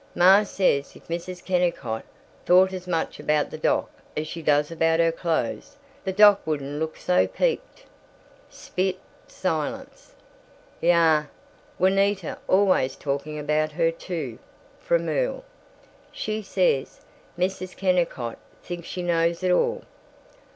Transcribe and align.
Ma 0.15 0.41
says 0.41 0.95
if 0.95 1.07
Mrs. 1.09 1.45
Kennicott 1.45 2.03
thought 2.43 2.73
as 2.73 2.87
much 2.87 3.19
about 3.19 3.51
the 3.51 3.57
doc 3.59 3.87
as 4.17 4.27
she 4.27 4.41
does 4.41 4.71
about 4.71 4.99
her 4.99 5.11
clothes, 5.11 5.75
the 6.05 6.11
doc 6.11 6.41
wouldn't 6.43 6.79
look 6.79 6.97
so 6.97 7.27
peaked." 7.27 7.83
Spit. 8.49 8.95
Silence. 9.27 10.15
"Yuh. 10.81 11.27
Juanita's 11.77 12.37
always 12.47 12.95
talking 12.95 13.37
about 13.37 13.73
her, 13.73 13.91
too," 13.91 14.39
from 14.79 15.07
Earl. 15.07 15.43
"She 16.11 16.41
says 16.41 17.01
Mrs. 17.37 17.77
Kennicott 17.77 18.39
thinks 18.63 18.87
she 18.87 19.03
knows 19.03 19.43
it 19.43 19.51
all. 19.51 19.83